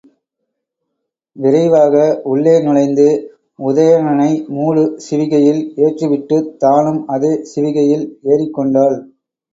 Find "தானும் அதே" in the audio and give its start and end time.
6.57-7.33